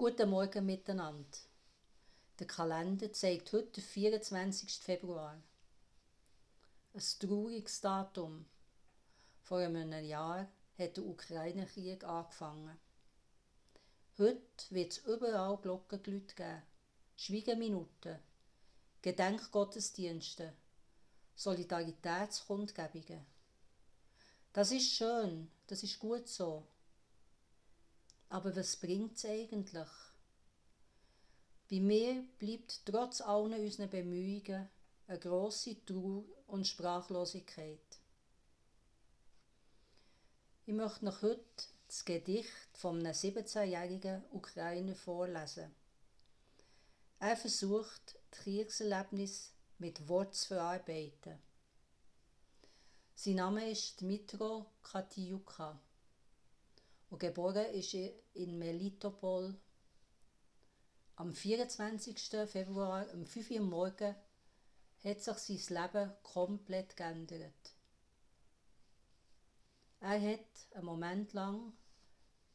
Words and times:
Guten 0.00 0.30
Morgen 0.30 0.64
miteinander. 0.64 1.38
Der 2.38 2.46
Kalender 2.46 3.12
zeigt 3.12 3.52
heute 3.52 3.72
den 3.72 3.82
24. 3.82 4.78
Februar. 4.78 5.42
Ein 6.94 7.02
trauriges 7.18 7.80
Datum. 7.80 8.44
Vor 9.42 9.58
einem 9.58 10.04
Jahr 10.04 10.46
hat 10.78 10.96
der 10.96 11.04
Ukraine-Krieg 11.04 12.04
angefangen. 12.04 12.78
Heute 14.18 14.40
wird 14.70 14.92
es 14.92 14.98
überall 14.98 15.56
Glockengeläute 15.56 16.36
geben, 16.36 16.62
Schweigeminuten, 17.16 18.20
Gedenkgottesdienste, 19.02 20.52
Solidaritätskundgebungen. 21.34 23.26
Das 24.52 24.70
ist 24.70 24.92
schön, 24.92 25.50
das 25.66 25.82
ist 25.82 25.98
gut 25.98 26.28
so. 26.28 26.68
Aber 28.30 28.54
was 28.54 28.76
bringt 28.76 29.16
es 29.16 29.24
eigentlich? 29.24 29.88
Bei 31.70 31.80
mir 31.80 32.24
bleibt 32.38 32.84
trotz 32.86 33.20
allen 33.20 33.54
unseren 33.54 33.90
Bemühungen 33.90 34.68
eine 35.06 35.18
grosse 35.18 35.84
Trauer 35.84 36.24
und 36.46 36.66
Sprachlosigkeit. 36.66 37.98
Ich 40.66 40.74
möchte 40.74 41.04
noch 41.04 41.22
heute 41.22 41.44
das 41.86 42.04
Gedicht 42.04 42.68
von 42.74 42.98
einem 42.98 43.12
17-jährigen 43.12 44.22
Ukrainer 44.32 44.94
vorlesen. 44.94 45.74
Er 47.20 47.36
versucht, 47.36 48.18
das 48.30 48.40
Kriegserlebnis 48.40 49.52
mit 49.78 50.08
Wort 50.08 50.34
zu 50.34 50.48
verarbeiten. 50.48 51.38
Sein 53.14 53.36
Name 53.36 53.70
ist 53.70 54.00
Dmitro 54.00 54.66
Katiuka 54.82 55.80
und 57.10 57.20
geboren 57.20 57.66
ist 57.72 57.94
er 57.94 58.12
in 58.34 58.58
Melitopol. 58.58 59.54
Am 61.16 61.32
24. 61.32 62.18
Februar 62.46 63.06
um 63.14 63.26
5 63.26 63.50
Uhr 63.50 63.60
morgens 63.60 64.16
hat 65.02 65.20
sich 65.20 65.64
sein 65.64 65.82
Leben 65.82 66.12
komplett 66.22 66.96
geändert. 66.96 67.74
Er 70.00 70.20
hat 70.20 70.74
einen 70.74 70.84
Moment 70.84 71.32
lang 71.32 71.72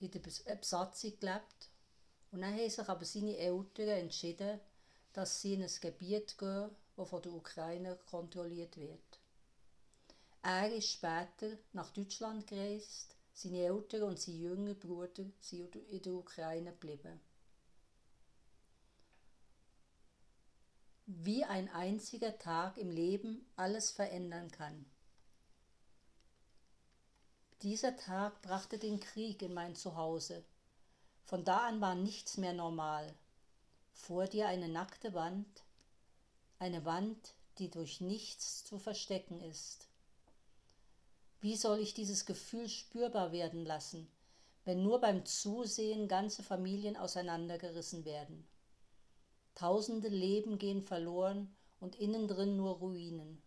in 0.00 0.10
der 0.10 0.20
Besatzung 0.20 1.18
gelebt 1.20 1.70
und 2.32 2.40
dann 2.40 2.52
haben 2.52 2.70
sich 2.70 2.88
aber 2.88 3.04
seine 3.04 3.36
Eltern 3.36 3.88
entschieden, 3.88 4.60
dass 5.12 5.40
sie 5.40 5.54
in 5.54 5.62
ein 5.62 5.70
Gebiet 5.80 6.36
gehen, 6.36 6.70
das 6.96 7.08
von 7.08 7.22
der 7.22 7.32
Ukraine 7.32 7.98
kontrolliert 8.06 8.76
wird. 8.76 9.20
Er 10.42 10.72
ist 10.72 10.90
später 10.90 11.58
nach 11.72 11.90
Deutschland 11.90 12.46
gereist 12.46 13.17
seine 13.38 13.66
Eltern 13.66 14.02
und 14.02 14.18
sein 14.18 14.36
jüngerer 14.36 14.74
Bruder 14.74 15.24
sind 15.38 15.76
in 15.76 16.02
der 16.02 16.12
Ukraine 16.12 16.72
geblieben. 16.72 17.20
Wie 21.06 21.44
ein 21.44 21.68
einziger 21.68 22.36
Tag 22.36 22.76
im 22.78 22.90
Leben 22.90 23.46
alles 23.54 23.92
verändern 23.92 24.50
kann. 24.50 24.84
Dieser 27.62 27.96
Tag 27.96 28.42
brachte 28.42 28.76
den 28.76 28.98
Krieg 28.98 29.40
in 29.42 29.54
mein 29.54 29.76
Zuhause. 29.76 30.44
Von 31.24 31.44
da 31.44 31.68
an 31.68 31.80
war 31.80 31.94
nichts 31.94 32.38
mehr 32.38 32.52
normal. 32.52 33.14
Vor 33.92 34.26
dir 34.26 34.48
eine 34.48 34.68
nackte 34.68 35.14
Wand, 35.14 35.62
eine 36.58 36.84
Wand, 36.84 37.34
die 37.58 37.70
durch 37.70 38.00
nichts 38.00 38.64
zu 38.64 38.80
verstecken 38.80 39.40
ist. 39.40 39.88
Wie 41.40 41.56
soll 41.56 41.78
ich 41.78 41.94
dieses 41.94 42.26
Gefühl 42.26 42.68
spürbar 42.68 43.30
werden 43.30 43.64
lassen, 43.64 44.10
wenn 44.64 44.82
nur 44.82 45.00
beim 45.00 45.24
Zusehen 45.24 46.08
ganze 46.08 46.42
Familien 46.42 46.96
auseinandergerissen 46.96 48.04
werden? 48.04 48.48
Tausende 49.54 50.08
Leben 50.08 50.58
gehen 50.58 50.82
verloren 50.82 51.54
und 51.78 51.96
innen 51.96 52.26
drin 52.26 52.56
nur 52.56 52.78
Ruinen. 52.78 53.40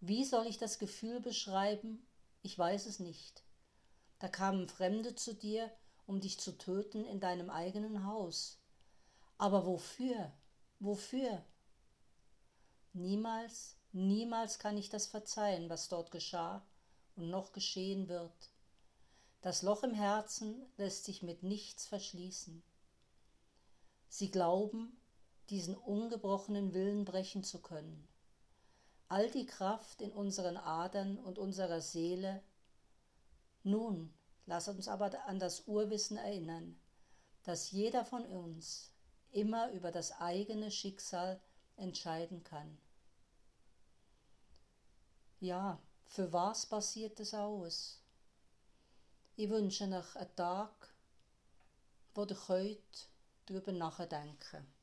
Wie 0.00 0.24
soll 0.24 0.46
ich 0.46 0.58
das 0.58 0.78
Gefühl 0.78 1.20
beschreiben? 1.20 2.06
Ich 2.42 2.58
weiß 2.58 2.86
es 2.86 3.00
nicht. 3.00 3.42
Da 4.18 4.28
kamen 4.28 4.68
Fremde 4.68 5.14
zu 5.14 5.34
dir, 5.34 5.70
um 6.06 6.20
dich 6.20 6.38
zu 6.40 6.58
töten 6.58 7.06
in 7.06 7.20
deinem 7.20 7.48
eigenen 7.48 8.04
Haus. 8.04 8.60
Aber 9.38 9.64
wofür? 9.64 10.32
Wofür? 10.78 11.42
Niemals 12.92 13.79
Niemals 13.92 14.60
kann 14.60 14.76
ich 14.76 14.88
das 14.88 15.06
verzeihen, 15.06 15.68
was 15.68 15.88
dort 15.88 16.12
geschah 16.12 16.64
und 17.16 17.28
noch 17.28 17.50
geschehen 17.52 18.08
wird. 18.08 18.50
Das 19.40 19.62
Loch 19.62 19.82
im 19.82 19.94
Herzen 19.94 20.64
lässt 20.76 21.04
sich 21.04 21.24
mit 21.24 21.42
nichts 21.42 21.86
verschließen. 21.86 22.62
Sie 24.08 24.30
glauben, 24.30 24.96
diesen 25.48 25.74
ungebrochenen 25.74 26.72
Willen 26.72 27.04
brechen 27.04 27.42
zu 27.42 27.60
können. 27.60 28.06
All 29.08 29.28
die 29.28 29.46
Kraft 29.46 30.02
in 30.02 30.12
unseren 30.12 30.56
Adern 30.56 31.18
und 31.18 31.38
unserer 31.40 31.80
Seele. 31.80 32.44
Nun, 33.64 34.14
lass 34.46 34.68
uns 34.68 34.86
aber 34.86 35.26
an 35.26 35.40
das 35.40 35.66
Urwissen 35.66 36.16
erinnern, 36.16 36.80
dass 37.42 37.72
jeder 37.72 38.04
von 38.04 38.24
uns 38.24 38.92
immer 39.32 39.72
über 39.72 39.90
das 39.90 40.12
eigene 40.12 40.70
Schicksal 40.70 41.40
entscheiden 41.76 42.44
kann 42.44 42.78
ja, 45.40 45.78
für 46.06 46.32
was 46.32 46.66
passiert 46.66 47.18
das 47.18 47.34
alles? 47.34 48.00
Ich 49.36 49.48
wünsche 49.48 49.84
euch 49.84 50.16
einen 50.16 50.36
Tag, 50.36 50.94
wo 52.14 52.24
ihr 52.24 52.36
könnt 52.36 53.08
darüber 53.46 53.72
nachdenken 53.72 54.38
könnt. 54.38 54.79